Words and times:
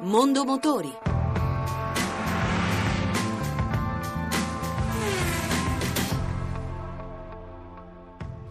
Mondo 0.00 0.44
Motori. 0.44 0.92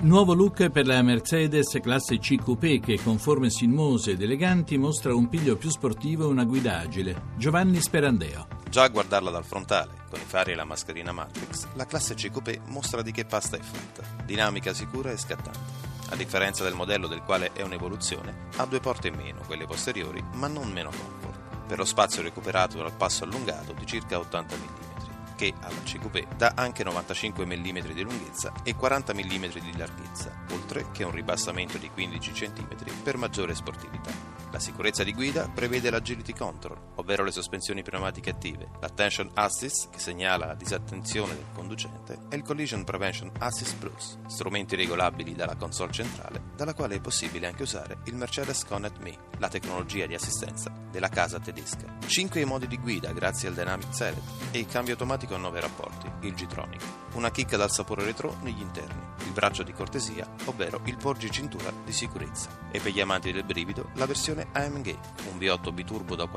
Nuovo 0.02 0.34
look 0.34 0.70
per 0.70 0.88
la 0.88 1.02
Mercedes 1.02 1.80
classe 1.82 2.18
C 2.18 2.36
Coupé 2.42 2.80
che 2.80 3.00
con 3.02 3.20
forme 3.20 3.50
sinuose 3.50 4.12
ed 4.12 4.22
eleganti 4.22 4.78
mostra 4.78 5.14
un 5.14 5.30
piglio 5.30 5.56
più 5.56 5.70
sportivo 5.70 6.24
e 6.24 6.28
una 6.28 6.46
guida 6.46 6.80
agile. 6.80 7.34
Giovanni 7.38 7.80
Sperandeo. 7.80 8.48
Già 8.70 8.84
a 8.84 8.90
guardarla 8.90 9.30
dal 9.30 9.46
frontale, 9.46 10.06
con 10.10 10.20
i 10.20 10.26
fari 10.26 10.54
e 10.54 10.56
la 10.56 10.66
mascherina 10.66 11.12
Matrix, 11.12 11.68
la 11.76 11.86
classe 11.86 12.16
C 12.16 12.32
Coupé 12.32 12.62
mostra 12.68 13.02
di 13.02 13.12
che 13.12 13.26
pasta 13.26 13.58
è 13.58 13.62
fatta, 13.62 14.24
dinamica, 14.26 14.74
sicura 14.74 15.12
e 15.12 15.18
scattante. 15.18 15.94
A 16.10 16.16
differenza 16.16 16.64
del 16.64 16.76
modello 16.76 17.08
del 17.08 17.24
quale 17.24 17.52
è 17.54 17.64
un'evoluzione, 17.64 18.50
ha 18.58 18.66
due 18.66 18.80
porte 18.80 19.08
in 19.08 19.16
meno, 19.16 19.42
quelle 19.48 19.66
posteriori, 19.66 20.24
ma 20.34 20.48
non 20.48 20.72
meno 20.72 20.92
comfort, 20.92 21.25
per 21.66 21.78
lo 21.78 21.86
spazio 21.86 22.22
recuperato 22.22 22.78
dal 22.78 22.94
passo 22.94 23.24
allungato 23.24 23.74
di 23.74 23.86
circa 23.86 24.20
80 24.20 24.56
mm 24.56 24.86
che 25.36 25.54
alla 25.60 25.82
C-Coupé 25.84 26.28
dà 26.36 26.54
anche 26.56 26.84
95 26.84 27.46
mm 27.46 27.92
di 27.94 28.02
lunghezza 28.02 28.54
e 28.64 28.76
40 28.76 29.14
mm 29.14 29.46
di 29.60 29.78
larghezza, 29.78 30.32
oltre 30.52 30.88
che 30.92 31.04
un 31.04 31.12
ribassamento 31.12 31.78
di 31.78 31.90
15 31.90 32.32
cm 32.32 32.68
per 33.04 33.18
maggiore 33.18 33.54
sportività. 33.54 34.12
La 34.52 34.60
sicurezza 34.60 35.04
di 35.04 35.14
guida 35.14 35.50
prevede 35.54 35.90
l'agility 35.90 36.34
control, 36.34 36.78
ovvero 37.06 37.24
le 37.24 37.32
sospensioni 37.32 37.84
pneumatiche 37.84 38.32
attive, 38.32 38.68
l'attention 38.82 39.30
assist 39.36 39.92
che 39.92 40.00
segnala 40.00 40.48
la 40.48 40.56
disattenzione 40.56 41.36
del 41.36 41.46
conducente 41.54 42.18
e 42.30 42.36
il 42.36 42.42
collision 42.42 42.84
prevention 42.84 43.32
assist 43.38 43.78
plus, 43.78 44.18
strumenti 44.26 44.76
regolabili 44.76 45.36
dalla 45.36 45.56
console 45.56 45.92
centrale, 45.92 46.42
dalla 46.56 46.74
quale 46.74 46.96
è 46.96 47.00
possibile 47.00 47.46
anche 47.46 47.62
usare 47.62 48.00
il 48.06 48.16
Mercedes 48.16 48.66
Connect 48.66 48.98
Me, 49.02 49.16
la 49.38 49.50
tecnologia 49.50 50.08
di 50.08 50.16
assistenza 50.16 50.74
della 50.90 51.10
casa 51.10 51.40
tedesca. 51.40 51.98
5 52.04 52.42
i 52.42 52.46
modi 52.46 52.66
di 52.68 52.80
guida 52.80 53.14
grazie 53.14 53.50
al 53.50 53.54
Dynamic 53.54 53.94
Select 53.94 54.24
e 54.50 54.58
il 54.58 54.66
cambio 54.66 54.94
automatico 54.94 55.36
a 55.36 55.38
9 55.38 55.60
rapporti, 55.60 56.12
il 56.22 56.34
G-Tronic 56.34 57.06
una 57.16 57.32
chicca 57.32 57.56
dal 57.58 57.72
sapore 57.72 58.04
retro 58.04 58.38
negli 58.42 58.60
interni, 58.60 59.02
il 59.26 59.32
braccio 59.32 59.64
di 59.64 59.72
cortesia, 59.72 60.28
ovvero 60.46 60.82
il 60.86 60.98
porgi 60.98 61.32
cintura 61.32 61.72
di 61.84 61.94
sicurezza. 61.94 62.50
E 62.72 62.80
per 62.80 62.92
gli 62.92 63.00
amanti 63.00 63.32
del 63.32 63.46
brivido, 63.46 63.90
la 63.94 64.06
versione 64.06 64.48
AMG, 64.52 64.98
un 65.32 65.38
V8 65.38 65.74
biturbo 65.74 66.16
da 66.16 66.28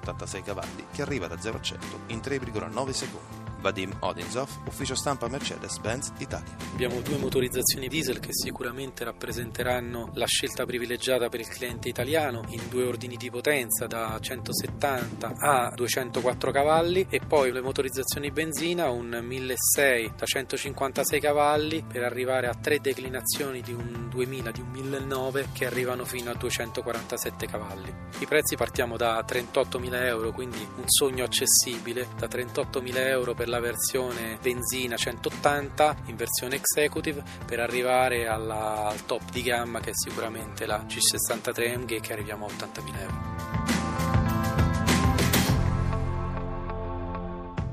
476 0.00 0.42
cavalli 0.42 0.86
che 0.92 1.02
arriva 1.02 1.26
da 1.26 1.38
0 1.38 1.58
a 1.58 1.60
100 1.60 1.86
in 2.08 2.18
3,9 2.18 2.90
secondi. 2.90 3.49
Vadim 3.60 3.94
Odinzov, 4.00 4.48
ufficio 4.66 4.94
stampa 4.94 5.28
Mercedes-Benz 5.28 6.12
Italia. 6.18 6.56
Abbiamo 6.72 7.00
due 7.00 7.18
motorizzazioni 7.18 7.88
diesel 7.88 8.18
che 8.18 8.32
sicuramente 8.32 9.04
rappresenteranno 9.04 10.10
la 10.14 10.26
scelta 10.26 10.64
privilegiata 10.64 11.28
per 11.28 11.40
il 11.40 11.48
cliente 11.48 11.88
italiano 11.88 12.44
in 12.48 12.62
due 12.68 12.84
ordini 12.84 13.16
di 13.16 13.30
potenza 13.30 13.86
da 13.86 14.18
170 14.18 15.34
a 15.36 15.72
204 15.74 16.50
cavalli 16.50 17.06
e 17.10 17.20
poi 17.20 17.52
le 17.52 17.60
motorizzazioni 17.60 18.30
benzina 18.30 18.88
un 18.88 19.20
1600 19.22 20.14
da 20.16 20.24
156 20.24 21.20
cavalli 21.20 21.84
per 21.86 22.02
arrivare 22.02 22.46
a 22.46 22.54
tre 22.54 22.80
declinazioni 22.80 23.60
di 23.60 23.72
un 23.72 24.08
2000 24.08 24.50
di 24.50 24.60
un 24.60 24.70
1009 24.70 25.48
che 25.52 25.66
arrivano 25.66 26.04
fino 26.04 26.30
a 26.30 26.34
247 26.34 27.46
cavalli. 27.46 27.94
I 28.20 28.26
prezzi 28.26 28.56
partiamo 28.56 28.96
da 28.96 29.22
38.000 29.26 30.04
euro 30.06 30.32
quindi 30.32 30.66
un 30.76 30.84
sogno 30.86 31.24
accessibile 31.24 32.08
da 32.18 32.26
38.000 32.26 32.96
euro 33.06 33.34
per 33.34 33.48
la 33.50 33.60
versione 33.60 34.38
benzina 34.40 34.96
180 34.96 35.96
in 36.06 36.16
versione 36.16 36.54
executive 36.54 37.22
per 37.44 37.60
arrivare 37.60 38.26
alla, 38.26 38.86
al 38.86 39.04
top 39.04 39.30
di 39.30 39.42
gamma 39.42 39.80
che 39.80 39.90
è 39.90 39.94
sicuramente 39.94 40.64
la 40.64 40.86
C63 40.86 41.78
MG 41.78 42.00
che 42.00 42.12
arriviamo 42.12 42.46
a 42.46 42.48
80.000 42.48 43.00
euro. 43.00 44.09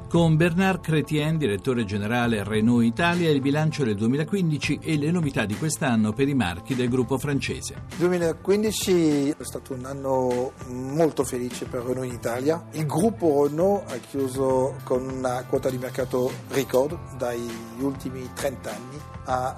Con 0.09 0.37
Bernard 0.37 0.79
Chrétien, 0.79 1.37
direttore 1.37 1.83
generale 1.83 2.41
Renault 2.41 2.85
Italia, 2.85 3.29
il 3.29 3.41
bilancio 3.41 3.83
del 3.83 3.95
2015 3.95 4.79
e 4.81 4.97
le 4.97 5.11
novità 5.11 5.43
di 5.43 5.53
quest'anno 5.57 6.13
per 6.13 6.29
i 6.29 6.33
marchi 6.33 6.75
del 6.75 6.87
gruppo 6.87 7.17
francese. 7.17 7.73
Il 7.89 7.97
2015 7.97 9.31
è 9.31 9.43
stato 9.43 9.73
un 9.73 9.83
anno 9.83 10.53
molto 10.67 11.25
felice 11.25 11.65
per 11.65 11.83
Renault 11.83 12.07
in 12.07 12.13
Italia. 12.13 12.67
Il 12.71 12.85
gruppo 12.85 13.47
Renault 13.47 13.91
ha 13.91 13.97
chiuso 13.97 14.75
con 14.85 15.09
una 15.09 15.43
quota 15.43 15.69
di 15.69 15.77
mercato 15.77 16.31
record 16.51 16.97
dagli 17.17 17.51
ultimi 17.81 18.29
30 18.33 18.69
anni 18.69 18.97
a 19.25 19.55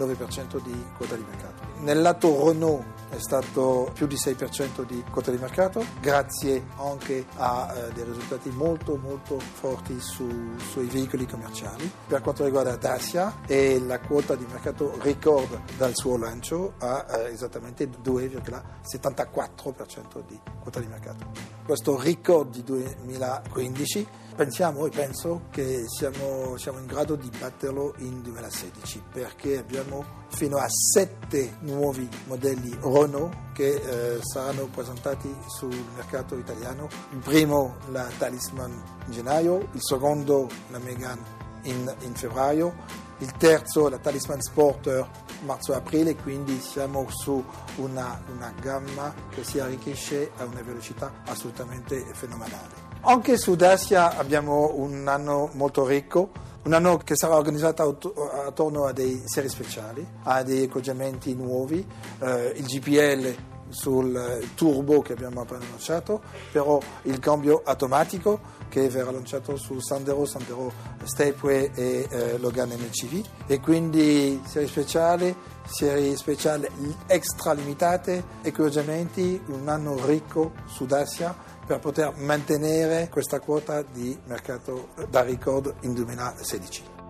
9% 0.00 0.56
eh, 0.56 0.62
di 0.64 0.84
quota 0.96 1.14
di 1.14 1.24
mercato. 1.28 1.71
Nel 1.82 2.00
lato 2.00 2.48
Renault 2.48 2.84
è 3.08 3.18
stato 3.18 3.90
più 3.92 4.06
di 4.06 4.14
6% 4.14 4.86
di 4.86 5.02
quota 5.10 5.32
di 5.32 5.36
mercato, 5.36 5.84
grazie 6.00 6.68
anche 6.76 7.26
a 7.34 7.74
eh, 7.74 7.90
dei 7.92 8.04
risultati 8.04 8.50
molto 8.50 8.96
molto 8.96 9.40
forti 9.40 9.98
su, 9.98 10.54
sui 10.70 10.86
veicoli 10.86 11.26
commerciali. 11.26 11.90
Per 12.06 12.20
quanto 12.20 12.44
riguarda 12.44 12.76
Dacia, 12.76 13.40
è 13.48 13.80
la 13.80 13.98
quota 13.98 14.36
di 14.36 14.46
mercato 14.48 14.96
record 15.00 15.58
dal 15.76 15.96
suo 15.96 16.16
lancio 16.16 16.74
a 16.78 17.04
eh, 17.08 17.32
esattamente 17.32 17.88
2,74% 17.88 20.22
di 20.24 20.38
quota 20.60 20.78
di 20.78 20.86
mercato. 20.86 21.32
Questo 21.64 22.00
record 22.00 22.52
di 22.52 22.62
2015 22.62 24.06
pensiamo 24.36 24.86
e 24.86 24.90
penso 24.90 25.46
che 25.50 25.82
siamo, 25.88 26.56
siamo, 26.58 26.78
in 26.78 26.86
grado 26.86 27.16
di 27.16 27.28
batterlo 27.36 27.94
in 27.98 28.22
2016 28.22 29.02
perché 29.12 29.58
abbiamo 29.58 30.20
fino 30.32 30.56
a 30.56 30.66
sette 30.68 31.56
nuovi 31.60 32.08
modelli 32.26 32.76
Renault 32.80 33.52
che 33.52 33.68
eh, 33.68 34.18
saranno 34.22 34.66
presentati 34.66 35.34
sul 35.46 35.74
mercato 35.94 36.36
italiano. 36.36 36.88
Il 37.12 37.18
primo 37.18 37.76
la 37.90 38.08
Talisman 38.18 38.82
in 39.06 39.12
gennaio, 39.12 39.68
il 39.72 39.82
secondo 39.82 40.48
la 40.70 40.78
Megane 40.78 41.40
in, 41.62 41.94
in 42.00 42.14
febbraio, 42.14 42.74
il 43.18 43.32
terzo 43.32 43.88
la 43.88 43.98
Talisman 43.98 44.40
Sporter 44.40 45.08
marzo-aprile, 45.44 46.16
quindi 46.16 46.60
siamo 46.60 47.06
su 47.10 47.44
una, 47.76 48.20
una 48.34 48.52
gamma 48.60 49.14
che 49.30 49.44
si 49.44 49.60
arricchisce 49.60 50.32
a 50.38 50.44
una 50.44 50.62
velocità 50.62 51.22
assolutamente 51.26 52.04
fenomenale. 52.14 52.90
Anche 53.02 53.36
su 53.36 53.54
Dacia 53.56 54.16
abbiamo 54.16 54.72
un 54.74 55.06
anno 55.08 55.50
molto 55.54 55.84
ricco, 55.86 56.30
un 56.64 56.72
anno 56.72 56.96
che 56.98 57.16
sarà 57.16 57.36
organizzato 57.36 57.98
attorno 58.46 58.84
a 58.84 58.92
dei 58.92 59.22
serie 59.24 59.50
speciali, 59.50 60.06
a 60.24 60.42
dei 60.42 60.62
equipaggiamenti 60.62 61.34
nuovi, 61.34 61.84
eh, 62.20 62.52
il 62.56 62.64
GPL 62.64 63.34
sul 63.72 64.46
turbo 64.54 65.00
che 65.00 65.14
abbiamo 65.14 65.40
appena 65.40 65.64
lanciato, 65.70 66.20
però 66.52 66.78
il 67.02 67.18
cambio 67.18 67.62
automatico 67.64 68.60
che 68.68 68.88
verrà 68.88 69.10
lanciato 69.10 69.56
su 69.56 69.80
Sandero, 69.80 70.24
Sandero 70.24 70.72
Stepway 71.02 71.70
e 71.74 72.06
eh, 72.08 72.38
Logan 72.38 72.70
MCV 72.70 73.24
e 73.46 73.60
quindi 73.60 74.40
serie 74.46 74.68
speciali, 74.68 75.34
serie 75.64 76.16
speciali 76.16 76.68
extra 77.06 77.52
limitate, 77.52 78.24
equipaggiamenti, 78.42 79.42
un 79.48 79.68
anno 79.68 80.04
ricco 80.06 80.52
su 80.66 80.86
Dacia 80.86 81.50
per 81.66 81.78
poter 81.78 82.12
mantenere 82.16 83.08
questa 83.10 83.40
quota 83.40 83.82
di 83.82 84.18
mercato 84.26 84.88
da 85.08 85.22
record 85.22 85.74
in 85.82 85.94
2016. 85.94 87.01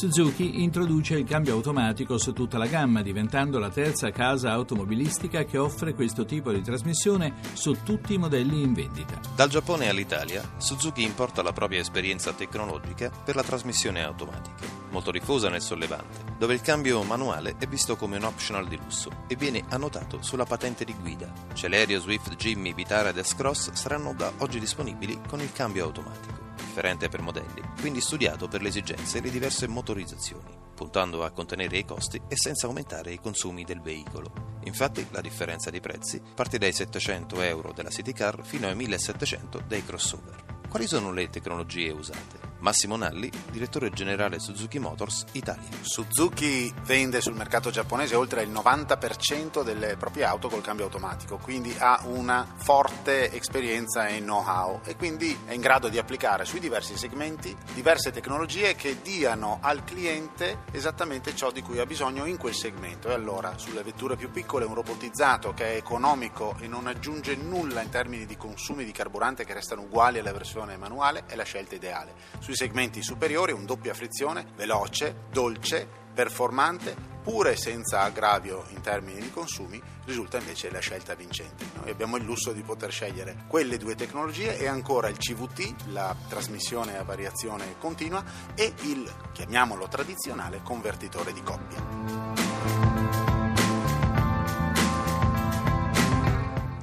Suzuki 0.00 0.62
introduce 0.62 1.18
il 1.18 1.26
cambio 1.26 1.52
automatico 1.52 2.16
su 2.16 2.32
tutta 2.32 2.56
la 2.56 2.66
gamma, 2.66 3.02
diventando 3.02 3.58
la 3.58 3.68
terza 3.68 4.10
casa 4.10 4.50
automobilistica 4.50 5.44
che 5.44 5.58
offre 5.58 5.92
questo 5.92 6.24
tipo 6.24 6.50
di 6.52 6.62
trasmissione 6.62 7.34
su 7.52 7.76
tutti 7.82 8.14
i 8.14 8.16
modelli 8.16 8.62
in 8.62 8.72
vendita. 8.72 9.20
Dal 9.36 9.50
Giappone 9.50 9.90
all'Italia, 9.90 10.52
Suzuki 10.56 11.02
importa 11.02 11.42
la 11.42 11.52
propria 11.52 11.80
esperienza 11.80 12.32
tecnologica 12.32 13.10
per 13.10 13.34
la 13.34 13.42
trasmissione 13.42 14.02
automatica, 14.02 14.64
molto 14.88 15.10
diffusa 15.10 15.50
nel 15.50 15.60
sollevante, 15.60 16.32
dove 16.38 16.54
il 16.54 16.62
cambio 16.62 17.02
manuale 17.02 17.56
è 17.58 17.66
visto 17.66 17.96
come 17.96 18.16
un 18.16 18.24
optional 18.24 18.66
di 18.68 18.78
lusso 18.82 19.10
e 19.26 19.36
viene 19.36 19.64
annotato 19.68 20.22
sulla 20.22 20.46
patente 20.46 20.86
di 20.86 20.94
guida. 20.98 21.30
Celerio, 21.52 22.00
Swift, 22.00 22.36
Jimmy, 22.36 22.72
Vitara 22.72 23.10
ed 23.10 23.20
S-Cross 23.20 23.72
saranno 23.72 24.14
da 24.16 24.32
oggi 24.38 24.58
disponibili 24.58 25.20
con 25.28 25.42
il 25.42 25.52
cambio 25.52 25.84
automatico 25.84 26.49
differente 26.80 27.10
per 27.10 27.20
modelli, 27.20 27.60
quindi 27.78 28.00
studiato 28.00 28.48
per 28.48 28.62
le 28.62 28.68
esigenze 28.68 29.18
e 29.18 29.20
le 29.20 29.30
diverse 29.30 29.68
motorizzazioni, 29.68 30.56
puntando 30.74 31.24
a 31.24 31.30
contenere 31.30 31.76
i 31.76 31.84
costi 31.84 32.18
e 32.26 32.36
senza 32.38 32.66
aumentare 32.66 33.12
i 33.12 33.20
consumi 33.20 33.64
del 33.64 33.82
veicolo. 33.82 34.58
Infatti 34.64 35.06
la 35.10 35.20
differenza 35.20 35.68
di 35.68 35.80
prezzi 35.80 36.22
parte 36.34 36.56
dai 36.56 36.72
700 36.72 37.42
euro 37.42 37.72
della 37.72 37.90
City 37.90 38.12
Car 38.12 38.42
fino 38.42 38.66
ai 38.66 38.74
1700 38.76 39.64
dei 39.66 39.84
crossover. 39.84 40.42
Quali 40.70 40.86
sono 40.86 41.12
le 41.12 41.28
tecnologie 41.28 41.90
usate? 41.90 42.39
Massimo 42.60 42.96
Nalli, 42.96 43.30
direttore 43.50 43.88
generale 43.90 44.38
Suzuki 44.38 44.78
Motors 44.78 45.24
Italia. 45.32 45.66
Suzuki 45.80 46.72
vende 46.82 47.22
sul 47.22 47.34
mercato 47.34 47.70
giapponese 47.70 48.14
oltre 48.14 48.42
il 48.42 48.50
90% 48.50 49.62
delle 49.62 49.96
proprie 49.96 50.24
auto 50.24 50.48
col 50.48 50.60
cambio 50.60 50.84
automatico, 50.84 51.38
quindi 51.38 51.74
ha 51.78 52.02
una 52.04 52.46
forte 52.56 53.32
esperienza 53.32 54.08
e 54.08 54.20
know-how 54.20 54.80
e 54.84 54.94
quindi 54.96 55.36
è 55.46 55.54
in 55.54 55.62
grado 55.62 55.88
di 55.88 55.96
applicare 55.96 56.44
sui 56.44 56.60
diversi 56.60 56.98
segmenti 56.98 57.56
diverse 57.72 58.10
tecnologie 58.10 58.74
che 58.74 59.00
diano 59.00 59.58
al 59.62 59.82
cliente 59.84 60.64
esattamente 60.70 61.34
ciò 61.34 61.50
di 61.50 61.62
cui 61.62 61.78
ha 61.78 61.86
bisogno 61.86 62.26
in 62.26 62.36
quel 62.36 62.54
segmento. 62.54 63.08
E 63.08 63.14
allora 63.14 63.56
sulle 63.56 63.82
vetture 63.82 64.16
più 64.16 64.30
piccole 64.30 64.66
un 64.66 64.74
robotizzato 64.74 65.54
che 65.54 65.72
è 65.72 65.76
economico 65.76 66.56
e 66.60 66.68
non 66.68 66.86
aggiunge 66.86 67.36
nulla 67.36 67.80
in 67.80 67.88
termini 67.88 68.26
di 68.26 68.36
consumi 68.36 68.84
di 68.84 68.92
carburante 68.92 69.46
che 69.46 69.54
restano 69.54 69.82
uguali 69.82 70.18
alla 70.18 70.32
versione 70.32 70.76
manuale 70.76 71.24
è 71.26 71.34
la 71.36 71.44
scelta 71.44 71.74
ideale. 71.74 72.12
Sui 72.50 72.66
segmenti 72.66 73.00
superiori 73.00 73.52
un 73.52 73.64
doppia 73.64 73.94
frizione, 73.94 74.44
veloce, 74.56 75.26
dolce, 75.30 75.86
performante, 76.12 76.96
pure 77.22 77.54
senza 77.54 78.00
aggravio 78.00 78.64
in 78.70 78.80
termini 78.80 79.20
di 79.20 79.30
consumi, 79.30 79.80
risulta 80.04 80.38
invece 80.38 80.68
la 80.68 80.80
scelta 80.80 81.14
vincente. 81.14 81.64
Noi 81.76 81.90
abbiamo 81.90 82.16
il 82.16 82.24
lusso 82.24 82.50
di 82.50 82.62
poter 82.62 82.90
scegliere 82.90 83.44
quelle 83.46 83.76
due 83.76 83.94
tecnologie 83.94 84.58
e 84.58 84.66
ancora 84.66 85.06
il 85.06 85.16
CVT, 85.16 85.90
la 85.92 86.12
trasmissione 86.26 86.98
a 86.98 87.04
variazione 87.04 87.76
continua, 87.78 88.24
e 88.56 88.74
il, 88.80 89.08
chiamiamolo 89.30 89.86
tradizionale, 89.86 90.60
convertitore 90.64 91.32
di 91.32 91.42
coppia. 91.44 92.89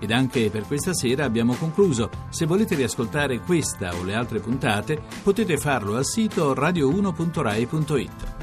Ed 0.08 0.14
anche 0.14 0.50
per 0.50 0.66
questa 0.66 0.94
sera 0.94 1.26
abbiamo 1.26 1.54
concluso. 1.56 2.10
Se 2.30 2.46
volete 2.46 2.76
riascoltare 2.76 3.42
questa 3.42 3.94
o 3.94 4.06
le 4.06 4.16
altre 4.16 4.40
puntate, 4.40 5.02
potete 5.22 5.58
farlo 5.58 5.98
al 5.98 6.06
sito 6.06 6.54
radio1.rai.it. 6.54 8.37